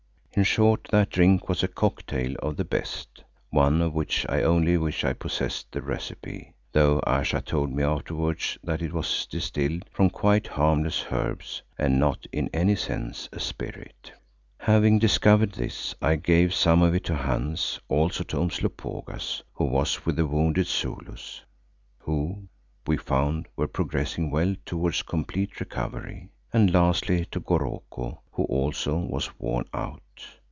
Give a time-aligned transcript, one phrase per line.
[0.33, 4.77] In short that drink was a "cocktail" of the best, one of which I only
[4.77, 10.09] wish I possessed the recipe, though Ayesha told me afterwards that it was distilled from
[10.09, 14.13] quite harmless herbs and not in any sense a spirit.
[14.57, 20.05] Having discovered this, I gave some of it to Hans, also to Umslopogaas, who was
[20.05, 21.41] with the wounded Zulus,
[21.99, 22.47] who,
[22.87, 29.29] we found, were progressing well towards complete recovery, and lastly to Goroko who also was
[29.39, 29.99] worn out.